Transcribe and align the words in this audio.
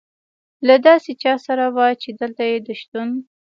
له 0.67 0.75
داسې 0.87 1.11
چا 1.23 1.33
سره 1.45 1.65
وه، 1.75 1.87
چې 2.01 2.09
دلته 2.19 2.43
یې 2.49 2.57
د 2.67 2.67
شتون. 2.79 3.09